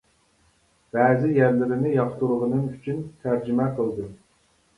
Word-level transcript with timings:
بەزى 0.95 1.29
يەرلىرىنى 1.39 1.91
ياقتۇرغىنىم 1.97 2.65
ئۈچۈن 2.71 3.05
تەرجىمە 3.27 3.69
قىلدىم. 3.79 4.11